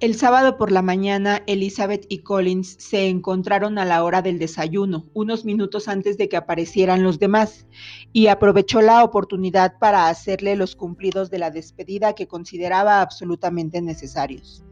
El 0.00 0.16
sábado 0.16 0.56
por 0.56 0.72
la 0.72 0.82
mañana, 0.82 1.42
Elizabeth 1.46 2.04
y 2.08 2.18
Collins 2.18 2.76
se 2.78 3.08
encontraron 3.08 3.78
a 3.78 3.84
la 3.84 4.02
hora 4.02 4.22
del 4.22 4.40
desayuno, 4.40 5.06
unos 5.14 5.44
minutos 5.44 5.86
antes 5.86 6.18
de 6.18 6.28
que 6.28 6.36
aparecieran 6.36 7.04
los 7.04 7.20
demás, 7.20 7.66
y 8.12 8.26
aprovechó 8.26 8.82
la 8.82 9.04
oportunidad 9.04 9.78
para 9.78 10.08
hacerle 10.08 10.56
los 10.56 10.74
cumplidos 10.74 11.30
de 11.30 11.38
la 11.38 11.50
despedida 11.50 12.14
que 12.14 12.26
consideraba 12.26 13.00
absolutamente 13.00 13.80
necesarios. 13.80 14.64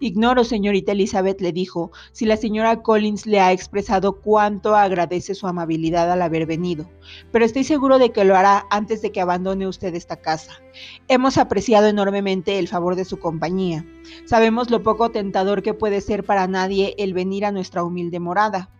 Ignoro, 0.00 0.44
señorita 0.44 0.92
Elizabeth, 0.92 1.40
le 1.40 1.52
dijo, 1.52 1.90
si 2.12 2.26
la 2.26 2.36
señora 2.36 2.82
Collins 2.82 3.26
le 3.26 3.40
ha 3.40 3.52
expresado 3.52 4.20
cuánto 4.20 4.74
agradece 4.74 5.34
su 5.34 5.46
amabilidad 5.46 6.10
al 6.10 6.22
haber 6.22 6.46
venido, 6.46 6.90
pero 7.32 7.44
estoy 7.44 7.64
seguro 7.64 7.98
de 7.98 8.10
que 8.10 8.24
lo 8.24 8.36
hará 8.36 8.66
antes 8.70 9.02
de 9.02 9.12
que 9.12 9.20
abandone 9.20 9.66
usted 9.66 9.94
esta 9.94 10.16
casa. 10.16 10.52
Hemos 11.08 11.38
apreciado 11.38 11.88
enormemente 11.88 12.58
el 12.58 12.68
favor 12.68 12.96
de 12.96 13.04
su 13.04 13.18
compañía. 13.18 13.84
Sabemos 14.24 14.70
lo 14.70 14.82
poco 14.82 15.10
tentador 15.10 15.62
que 15.62 15.74
puede 15.74 16.00
ser 16.00 16.24
para 16.24 16.46
nadie 16.46 16.94
el 16.98 17.14
venir 17.14 17.44
a 17.44 17.52
nuestra 17.52 17.84
humilde 17.84 18.20
morada 18.20 18.70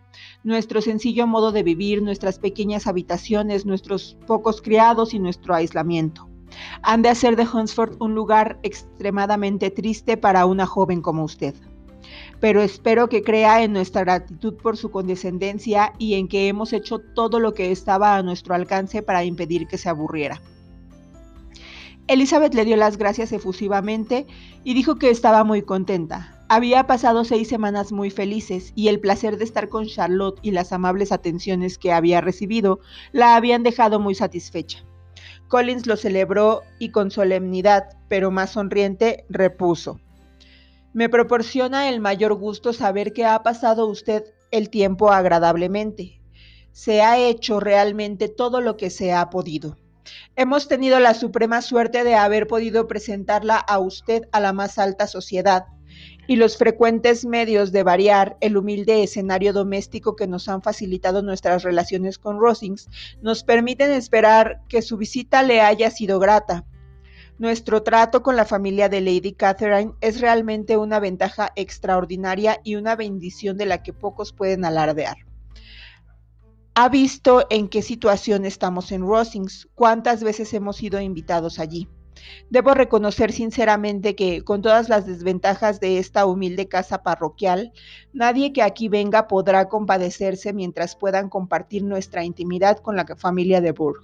nuestro 0.43 0.81
sencillo 0.81 1.27
modo 1.27 1.51
de 1.51 1.63
vivir, 1.63 2.01
nuestras 2.01 2.39
pequeñas 2.39 2.87
habitaciones, 2.87 3.65
nuestros 3.65 4.17
pocos 4.27 4.61
criados 4.61 5.13
y 5.13 5.19
nuestro 5.19 5.53
aislamiento 5.53 6.30
han 6.83 7.01
de 7.01 7.09
hacer 7.09 7.35
de 7.35 7.47
Hunsford 7.47 8.01
un 8.01 8.15
lugar 8.15 8.59
extremadamente 8.63 9.69
triste 9.71 10.17
para 10.17 10.45
una 10.45 10.65
joven 10.65 11.01
como 11.01 11.23
usted. 11.23 11.55
Pero 12.39 12.61
espero 12.61 13.07
que 13.07 13.23
crea 13.23 13.63
en 13.63 13.73
nuestra 13.73 14.01
gratitud 14.01 14.55
por 14.55 14.77
su 14.77 14.89
condescendencia 14.89 15.93
y 15.99 16.15
en 16.15 16.27
que 16.27 16.47
hemos 16.47 16.73
hecho 16.73 16.99
todo 16.99 17.39
lo 17.39 17.53
que 17.53 17.71
estaba 17.71 18.15
a 18.15 18.23
nuestro 18.23 18.55
alcance 18.55 19.03
para 19.03 19.23
impedir 19.23 19.67
que 19.67 19.77
se 19.77 19.89
aburriera. 19.89 20.41
Elizabeth 22.07 22.53
le 22.55 22.65
dio 22.65 22.75
las 22.75 22.97
gracias 22.97 23.31
efusivamente 23.31 24.25
y 24.63 24.73
dijo 24.73 24.97
que 24.97 25.09
estaba 25.09 25.43
muy 25.43 25.61
contenta. 25.61 26.43
Había 26.49 26.85
pasado 26.85 27.23
seis 27.23 27.47
semanas 27.47 27.93
muy 27.93 28.09
felices 28.09 28.73
y 28.75 28.89
el 28.89 28.99
placer 28.99 29.37
de 29.37 29.45
estar 29.45 29.69
con 29.69 29.85
Charlotte 29.85 30.39
y 30.41 30.51
las 30.51 30.73
amables 30.73 31.13
atenciones 31.13 31.77
que 31.77 31.93
había 31.93 32.19
recibido 32.19 32.79
la 33.13 33.37
habían 33.37 33.63
dejado 33.63 34.01
muy 34.01 34.15
satisfecha. 34.15 34.83
Collins 35.51 35.85
lo 35.85 35.97
celebró 35.97 36.61
y 36.79 36.91
con 36.91 37.11
solemnidad, 37.11 37.97
pero 38.07 38.31
más 38.31 38.51
sonriente, 38.51 39.25
repuso. 39.27 39.99
Me 40.93 41.09
proporciona 41.09 41.89
el 41.89 41.99
mayor 41.99 42.35
gusto 42.35 42.71
saber 42.71 43.11
que 43.11 43.25
ha 43.25 43.43
pasado 43.43 43.87
usted 43.87 44.23
el 44.51 44.69
tiempo 44.69 45.11
agradablemente. 45.11 46.21
Se 46.71 47.01
ha 47.01 47.17
hecho 47.17 47.59
realmente 47.59 48.29
todo 48.29 48.61
lo 48.61 48.77
que 48.77 48.89
se 48.89 49.11
ha 49.11 49.29
podido. 49.29 49.77
Hemos 50.37 50.69
tenido 50.69 51.01
la 51.01 51.13
suprema 51.13 51.61
suerte 51.61 52.05
de 52.05 52.15
haber 52.15 52.47
podido 52.47 52.87
presentarla 52.87 53.57
a 53.57 53.77
usted 53.77 54.29
a 54.31 54.39
la 54.39 54.53
más 54.53 54.77
alta 54.77 55.05
sociedad, 55.05 55.65
y 56.27 56.35
los 56.35 56.57
frecuentes 56.57 57.25
medios 57.25 57.71
de 57.71 57.83
variar 57.83 58.37
el 58.41 58.57
humilde 58.57 59.03
escenario 59.03 59.53
doméstico 59.53 60.15
que 60.15 60.27
nos 60.27 60.47
han 60.47 60.61
facilitado 60.61 61.21
nuestras 61.21 61.63
relaciones 61.63 62.17
con 62.17 62.39
Rosings 62.39 62.89
nos 63.21 63.43
permiten 63.43 63.91
esperar 63.91 64.61
que 64.67 64.81
su 64.81 64.97
visita 64.97 65.43
le 65.43 65.61
haya 65.61 65.89
sido 65.91 66.19
grata. 66.19 66.65
Nuestro 67.37 67.81
trato 67.81 68.21
con 68.21 68.35
la 68.35 68.45
familia 68.45 68.87
de 68.87 69.01
Lady 69.01 69.33
Catherine 69.33 69.93
es 69.99 70.21
realmente 70.21 70.77
una 70.77 70.99
ventaja 70.99 71.51
extraordinaria 71.55 72.61
y 72.63 72.75
una 72.75 72.95
bendición 72.95 73.57
de 73.57 73.65
la 73.65 73.81
que 73.81 73.93
pocos 73.93 74.31
pueden 74.31 74.63
alardear. 74.63 75.17
Ha 76.75 76.87
visto 76.87 77.45
en 77.49 77.67
qué 77.67 77.81
situación 77.81 78.45
estamos 78.45 78.91
en 78.91 79.01
Rosings, 79.01 79.67
cuántas 79.75 80.23
veces 80.23 80.53
hemos 80.53 80.77
sido 80.77 81.01
invitados 81.01 81.59
allí. 81.59 81.89
Debo 82.49 82.73
reconocer 82.73 83.31
sinceramente 83.31 84.15
que, 84.15 84.43
con 84.43 84.61
todas 84.61 84.89
las 84.89 85.05
desventajas 85.05 85.79
de 85.79 85.97
esta 85.99 86.25
humilde 86.25 86.67
casa 86.67 87.03
parroquial, 87.03 87.71
nadie 88.13 88.53
que 88.53 88.63
aquí 88.63 88.89
venga 88.89 89.27
podrá 89.27 89.69
compadecerse 89.69 90.53
mientras 90.53 90.95
puedan 90.95 91.29
compartir 91.29 91.83
nuestra 91.83 92.23
intimidad 92.23 92.79
con 92.79 92.95
la 92.95 93.05
familia 93.15 93.61
de 93.61 93.71
Burg. 93.71 94.01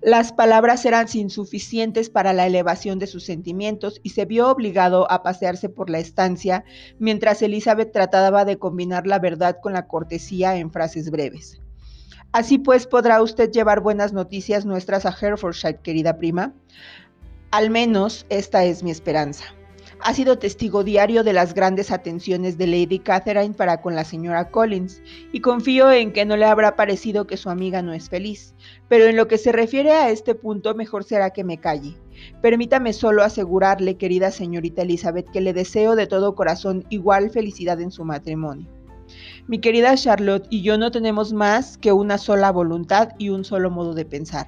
Las 0.00 0.32
palabras 0.32 0.84
eran 0.84 1.06
insuficientes 1.14 2.10
para 2.10 2.32
la 2.32 2.46
elevación 2.46 2.98
de 2.98 3.06
sus 3.06 3.24
sentimientos 3.24 4.00
y 4.02 4.10
se 4.10 4.26
vio 4.26 4.50
obligado 4.50 5.10
a 5.10 5.22
pasearse 5.22 5.68
por 5.68 5.88
la 5.88 5.98
estancia 5.98 6.64
mientras 6.98 7.40
Elizabeth 7.40 7.92
trataba 7.92 8.44
de 8.44 8.58
combinar 8.58 9.06
la 9.06 9.18
verdad 9.18 9.56
con 9.62 9.72
la 9.72 9.86
cortesía 9.86 10.56
en 10.56 10.70
frases 10.70 11.10
breves. 11.10 11.63
Así 12.34 12.58
pues, 12.58 12.88
podrá 12.88 13.22
usted 13.22 13.52
llevar 13.52 13.78
buenas 13.78 14.12
noticias 14.12 14.66
nuestras 14.66 15.06
a 15.06 15.10
Herefordshire, 15.16 15.78
querida 15.80 16.18
prima. 16.18 16.52
Al 17.52 17.70
menos 17.70 18.26
esta 18.28 18.64
es 18.64 18.82
mi 18.82 18.90
esperanza. 18.90 19.44
Ha 20.00 20.14
sido 20.14 20.36
testigo 20.36 20.82
diario 20.82 21.22
de 21.22 21.32
las 21.32 21.54
grandes 21.54 21.92
atenciones 21.92 22.58
de 22.58 22.66
Lady 22.66 22.98
Catherine 22.98 23.54
para 23.54 23.80
con 23.80 23.94
la 23.94 24.02
señora 24.02 24.50
Collins, 24.50 25.00
y 25.30 25.42
confío 25.42 25.92
en 25.92 26.12
que 26.12 26.24
no 26.24 26.36
le 26.36 26.46
habrá 26.46 26.74
parecido 26.74 27.28
que 27.28 27.36
su 27.36 27.50
amiga 27.50 27.82
no 27.82 27.92
es 27.92 28.08
feliz. 28.08 28.56
Pero 28.88 29.04
en 29.04 29.14
lo 29.14 29.28
que 29.28 29.38
se 29.38 29.52
refiere 29.52 29.92
a 29.92 30.10
este 30.10 30.34
punto, 30.34 30.74
mejor 30.74 31.04
será 31.04 31.30
que 31.30 31.44
me 31.44 31.58
calle. 31.58 31.96
Permítame 32.42 32.94
solo 32.94 33.22
asegurarle, 33.22 33.96
querida 33.96 34.32
señorita 34.32 34.82
Elizabeth, 34.82 35.30
que 35.30 35.40
le 35.40 35.52
deseo 35.52 35.94
de 35.94 36.08
todo 36.08 36.34
corazón 36.34 36.84
igual 36.88 37.30
felicidad 37.30 37.80
en 37.80 37.92
su 37.92 38.04
matrimonio. 38.04 38.73
Mi 39.46 39.58
querida 39.58 39.94
Charlotte 39.94 40.46
y 40.48 40.62
yo 40.62 40.78
no 40.78 40.90
tenemos 40.90 41.34
más 41.34 41.76
que 41.76 41.92
una 41.92 42.16
sola 42.16 42.50
voluntad 42.50 43.10
y 43.18 43.28
un 43.28 43.44
solo 43.44 43.70
modo 43.70 43.92
de 43.92 44.06
pensar. 44.06 44.46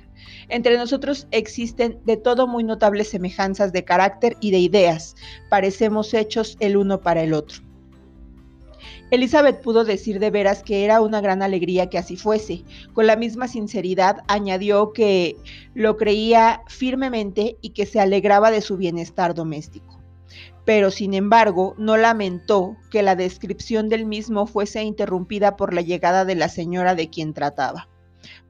Entre 0.49 0.79
nosotros 0.79 1.29
existen 1.33 2.01
de 2.07 2.17
todo 2.17 2.47
muy 2.47 2.65
notables 2.65 3.11
semejanzas 3.11 3.75
de 3.75 3.85
carácter 3.85 4.39
y 4.41 4.53
de 4.53 4.59
ideas. 4.59 5.15
Parecemos 5.51 6.15
hechos 6.15 6.57
el 6.61 6.79
uno 6.79 7.03
para 7.03 7.23
el 7.23 7.35
otro. 7.35 7.59
Elizabeth 9.11 9.61
pudo 9.61 9.85
decir 9.85 10.19
de 10.19 10.31
veras 10.31 10.63
que 10.63 10.85
era 10.85 11.03
una 11.03 11.21
gran 11.21 11.43
alegría 11.43 11.91
que 11.91 11.99
así 11.99 12.17
fuese. 12.17 12.65
Con 12.95 13.07
la 13.07 13.17
misma 13.17 13.49
sinceridad 13.49 14.25
añadió 14.29 14.95
que 14.95 15.37
lo 15.75 15.99
creía 15.99 16.63
firmemente 16.69 17.59
y 17.61 17.71
que 17.71 17.85
se 17.85 18.01
alegraba 18.01 18.51
de 18.51 18.63
su 18.63 18.79
bienestar 18.79 19.35
doméstico 19.35 19.96
pero 20.67 20.91
sin 20.91 21.15
embargo 21.15 21.77
no 21.79 21.97
lamentó 21.97 22.77
que 22.91 23.03
la 23.03 23.15
descripción 23.15 23.89
del 23.89 24.05
mismo 24.05 24.47
fuese 24.47 24.83
interrumpida 24.83 25.57
por 25.57 25.73
la 25.73 25.81
llegada 25.81 26.25
de 26.25 26.35
la 26.35 26.49
señora 26.49 26.97
de 26.97 27.09
quien 27.09 27.33
trataba. 27.33 27.89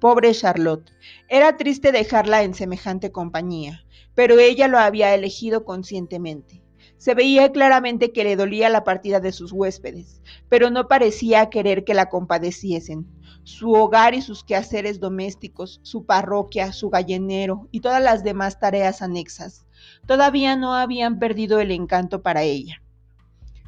Pobre 0.01 0.33
Charlotte, 0.33 0.91
era 1.29 1.59
triste 1.59 1.93
dejarla 1.93 2.43
en 2.43 2.55
semejante 2.55 3.13
compañía, 3.13 3.85
pero 4.15 4.39
ella 4.39 4.67
lo 4.67 4.79
había 4.79 5.15
elegido 5.15 5.67
conscientemente. 5.67 6.63
Se 6.97 7.15
veía 7.15 7.53
claramente 7.53 8.11
que 8.13 8.25
le 8.25 8.35
dolía 8.35 8.71
la 8.71 8.83
partida 8.83 9.21
de 9.21 9.33
sus 9.33 9.53
huéspedes, 9.53 10.23
pero 10.49 10.71
no 10.71 10.89
parecía 10.89 11.51
querer 11.51 11.85
que 11.85 11.93
la 11.93 12.09
compadeciesen. 12.09 13.07
Su 13.43 13.73
hogar 13.75 14.15
y 14.15 14.23
sus 14.23 14.43
quehaceres 14.43 15.01
domésticos, 15.01 15.81
su 15.83 16.07
parroquia, 16.07 16.73
su 16.73 16.89
gallinero 16.89 17.69
y 17.71 17.81
todas 17.81 18.03
las 18.03 18.25
demás 18.25 18.59
tareas 18.59 19.03
anexas, 19.03 19.66
todavía 20.07 20.57
no 20.57 20.75
habían 20.75 21.19
perdido 21.19 21.61
el 21.61 21.71
encanto 21.71 22.23
para 22.23 22.43
ella. 22.43 22.83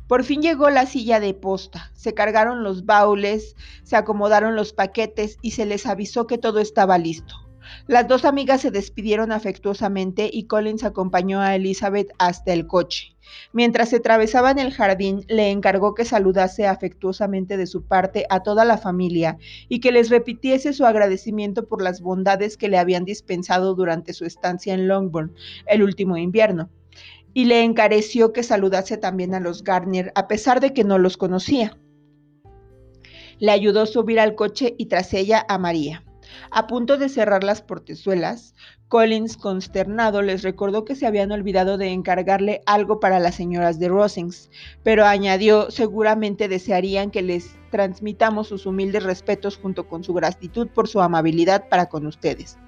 Por 0.06 0.24
fin 0.24 0.40
llegó 0.40 0.70
la 0.70 0.86
silla 0.86 1.20
de 1.20 1.34
posta, 1.34 1.90
se 1.94 2.14
cargaron 2.14 2.62
los 2.62 2.86
baúles, 2.86 3.56
se 3.82 3.96
acomodaron 3.96 4.56
los 4.56 4.72
paquetes 4.72 5.38
y 5.42 5.50
se 5.50 5.66
les 5.66 5.84
avisó 5.86 6.26
que 6.26 6.38
todo 6.38 6.60
estaba 6.60 6.96
listo. 6.96 7.47
Las 7.86 8.08
dos 8.08 8.24
amigas 8.24 8.60
se 8.60 8.70
despidieron 8.70 9.32
afectuosamente 9.32 10.28
y 10.32 10.44
Collins 10.44 10.84
acompañó 10.84 11.40
a 11.40 11.54
Elizabeth 11.54 12.12
hasta 12.18 12.52
el 12.52 12.66
coche. 12.66 13.16
Mientras 13.52 13.90
se 13.90 13.96
atravesaban 13.96 14.58
el 14.58 14.72
jardín, 14.72 15.24
le 15.28 15.50
encargó 15.50 15.94
que 15.94 16.04
saludase 16.04 16.66
afectuosamente 16.66 17.56
de 17.56 17.66
su 17.66 17.82
parte 17.82 18.26
a 18.30 18.42
toda 18.42 18.64
la 18.64 18.78
familia 18.78 19.38
y 19.68 19.80
que 19.80 19.92
les 19.92 20.10
repitiese 20.10 20.72
su 20.72 20.86
agradecimiento 20.86 21.66
por 21.66 21.82
las 21.82 22.00
bondades 22.00 22.56
que 22.56 22.68
le 22.68 22.78
habían 22.78 23.04
dispensado 23.04 23.74
durante 23.74 24.12
su 24.12 24.24
estancia 24.24 24.74
en 24.74 24.88
Longbourn 24.88 25.34
el 25.66 25.82
último 25.82 26.16
invierno. 26.16 26.70
Y 27.34 27.44
le 27.44 27.62
encareció 27.62 28.32
que 28.32 28.42
saludase 28.42 28.96
también 28.96 29.34
a 29.34 29.40
los 29.40 29.62
Garnier, 29.62 30.12
a 30.14 30.26
pesar 30.28 30.60
de 30.60 30.72
que 30.72 30.84
no 30.84 30.98
los 30.98 31.16
conocía. 31.16 31.76
Le 33.38 33.52
ayudó 33.52 33.82
a 33.82 33.86
subir 33.86 34.18
al 34.18 34.34
coche 34.34 34.74
y 34.78 34.86
tras 34.86 35.14
ella 35.14 35.44
a 35.48 35.58
María. 35.58 36.04
A 36.50 36.66
punto 36.66 36.98
de 36.98 37.08
cerrar 37.08 37.44
las 37.44 37.62
portezuelas, 37.62 38.54
Collins, 38.88 39.36
consternado, 39.36 40.22
les 40.22 40.42
recordó 40.42 40.84
que 40.84 40.94
se 40.94 41.06
habían 41.06 41.30
olvidado 41.32 41.78
de 41.78 41.88
encargarle 41.88 42.62
algo 42.66 43.00
para 43.00 43.20
las 43.20 43.34
señoras 43.34 43.78
de 43.78 43.88
Rosings, 43.88 44.50
pero 44.82 45.04
añadió, 45.04 45.70
seguramente 45.70 46.48
desearían 46.48 47.10
que 47.10 47.22
les 47.22 47.56
transmitamos 47.70 48.48
sus 48.48 48.66
humildes 48.66 49.02
respetos 49.02 49.58
junto 49.58 49.88
con 49.88 50.04
su 50.04 50.14
gratitud 50.14 50.68
por 50.68 50.88
su 50.88 51.00
amabilidad 51.00 51.68
para 51.68 51.88
con 51.88 52.06
ustedes. 52.06 52.58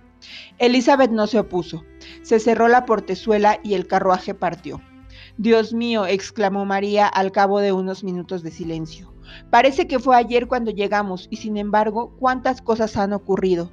Elizabeth 0.58 1.10
no 1.10 1.26
se 1.26 1.38
opuso. 1.38 1.84
Se 2.22 2.38
cerró 2.38 2.68
la 2.68 2.84
portezuela 2.84 3.58
y 3.62 3.74
el 3.74 3.86
carruaje 3.86 4.34
partió. 4.34 4.82
Dios 5.38 5.72
mío, 5.72 6.06
exclamó 6.06 6.66
María 6.66 7.06
al 7.06 7.32
cabo 7.32 7.60
de 7.60 7.72
unos 7.72 8.04
minutos 8.04 8.42
de 8.42 8.50
silencio. 8.50 9.09
Parece 9.50 9.86
que 9.86 9.98
fue 9.98 10.16
ayer 10.16 10.46
cuando 10.46 10.70
llegamos 10.70 11.28
y 11.30 11.36
sin 11.36 11.56
embargo, 11.56 12.14
¿cuántas 12.18 12.62
cosas 12.62 12.96
han 12.96 13.12
ocurrido? 13.12 13.70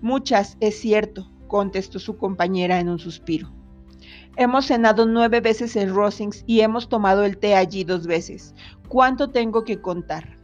Muchas, 0.00 0.56
es 0.60 0.78
cierto, 0.78 1.30
contestó 1.48 1.98
su 1.98 2.16
compañera 2.16 2.80
en 2.80 2.88
un 2.88 2.98
suspiro. 2.98 3.52
Hemos 4.36 4.66
cenado 4.66 5.04
nueve 5.04 5.40
veces 5.40 5.74
en 5.74 5.92
Rosings 5.92 6.44
y 6.46 6.60
hemos 6.60 6.88
tomado 6.88 7.24
el 7.24 7.38
té 7.38 7.56
allí 7.56 7.82
dos 7.84 8.06
veces. 8.06 8.54
¿Cuánto 8.88 9.30
tengo 9.30 9.64
que 9.64 9.80
contar? 9.80 10.38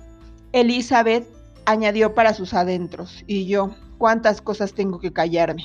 Elizabeth 0.53 1.27
añadió 1.65 2.15
para 2.15 2.35
sus 2.35 2.55
adentros, 2.55 3.23
y 3.27 3.47
yo, 3.47 3.71
¿cuántas 3.99 4.41
cosas 4.41 4.75
tengo 4.75 4.99
que 4.99 5.13
callarme? 5.13 5.65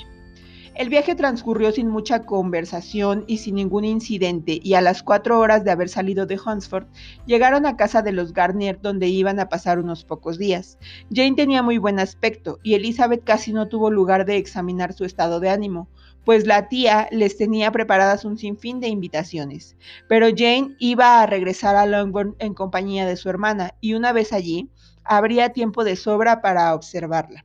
El 0.80 0.88
viaje 0.88 1.14
transcurrió 1.14 1.74
sin 1.74 1.90
mucha 1.90 2.26
conversación 2.26 3.26
y 3.28 3.40
sin 3.40 3.56
ningún 3.56 3.84
incidente, 3.84 4.62
y 4.64 4.76
a 4.76 4.82
las 4.82 5.04
cuatro 5.04 5.38
horas 5.38 5.66
de 5.66 5.72
haber 5.72 5.90
salido 5.90 6.26
de 6.26 6.40
Hunsford, 6.40 6.88
llegaron 7.26 7.66
a 7.66 7.76
casa 7.76 8.02
de 8.02 8.14
los 8.14 8.32
Garnier, 8.32 8.80
donde 8.80 9.10
iban 9.10 9.42
a 9.42 9.50
pasar 9.50 9.78
unos 9.78 10.06
pocos 10.06 10.38
días. 10.38 10.80
Jane 11.14 11.36
tenía 11.36 11.62
muy 11.64 11.80
buen 11.80 12.00
aspecto, 12.00 12.60
y 12.64 12.76
Elizabeth 12.76 13.26
casi 13.26 13.52
no 13.52 13.68
tuvo 13.68 13.92
lugar 13.92 14.24
de 14.24 14.38
examinar 14.38 14.94
su 14.94 15.04
estado 15.04 15.42
de 15.42 15.50
ánimo, 15.50 15.90
pues 16.24 16.48
la 16.48 16.70
tía 16.70 17.10
les 17.12 17.36
tenía 17.36 17.74
preparadas 17.74 18.24
un 18.24 18.38
sinfín 18.38 18.80
de 18.80 18.88
invitaciones. 18.88 19.76
Pero 20.08 20.28
Jane 20.30 20.78
iba 20.80 21.22
a 21.22 21.26
regresar 21.26 21.76
a 21.76 21.88
Longbourn 21.88 22.38
en 22.40 22.54
compañía 22.54 23.06
de 23.06 23.18
su 23.18 23.28
hermana, 23.28 23.76
y 23.82 23.96
una 23.96 24.14
vez 24.14 24.32
allí, 24.32 24.70
habría 25.04 25.50
tiempo 25.50 25.84
de 25.84 25.98
sobra 25.98 26.42
para 26.42 26.74
observarla. 26.74 27.44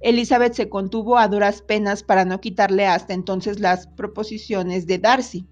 Elizabeth 0.00 0.54
se 0.54 0.68
contuvo 0.68 1.18
a 1.18 1.26
duras 1.26 1.60
penas 1.62 2.02
para 2.02 2.24
no 2.24 2.40
quitarle 2.40 2.86
hasta 2.86 3.14
entonces 3.14 3.58
las 3.58 3.86
proposiciones 3.88 4.86
de 4.86 4.98
Darcy. 4.98 5.46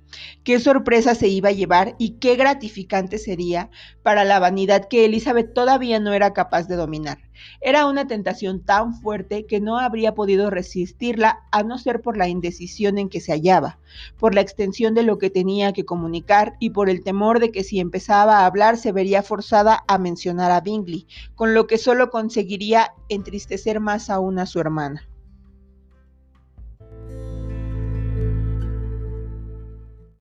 Qué 0.45 0.61
sorpresa 0.61 1.15
se 1.15 1.29
iba 1.29 1.49
a 1.49 1.53
llevar 1.53 1.97
y 1.99 2.19
qué 2.19 2.37
gratificante 2.37 3.19
sería 3.19 3.71
para 4.03 4.25
la 4.25 4.39
vanidad 4.39 4.89
que 4.89 5.05
Elizabeth 5.05 5.53
todavía 5.53 5.99
no 5.99 6.13
era 6.13 6.33
capaz 6.33 6.69
de 6.69 6.77
dominar. 6.77 7.19
Era 7.61 7.87
una 7.87 8.07
tentación 8.07 8.65
tan 8.65 8.95
fuerte 8.95 9.47
que 9.47 9.61
no 9.61 9.79
habría 9.79 10.15
podido 10.15 10.49
resistirla 10.49 11.41
a 11.51 11.63
no 11.65 11.77
ser 11.79 12.01
por 12.01 12.17
la 12.17 12.29
indecisión 12.29 12.97
en 12.99 13.09
que 13.09 13.21
se 13.21 13.33
hallaba, 13.33 13.79
por 14.19 14.35
la 14.35 14.41
extensión 14.41 14.95
de 14.95 15.03
lo 15.03 15.19
que 15.19 15.29
tenía 15.29 15.73
que 15.73 15.85
comunicar 15.85 16.55
y 16.61 16.71
por 16.71 16.89
el 16.89 17.03
temor 17.03 17.41
de 17.41 17.51
que 17.51 17.65
si 17.65 17.79
empezaba 17.79 18.39
a 18.39 18.47
hablar 18.47 18.79
se 18.79 18.93
vería 18.93 19.23
forzada 19.23 19.85
a 19.87 19.99
mencionar 19.99 20.51
a 20.51 20.61
Bingley, 20.61 21.07
con 21.35 21.53
lo 21.53 21.67
que 21.67 21.77
solo 21.77 22.11
conseguiría 22.11 22.95
entristecer 23.09 23.81
más 23.81 24.09
aún 24.09 24.36
a 24.39 24.47
su 24.47 24.61
hermana. 24.61 25.09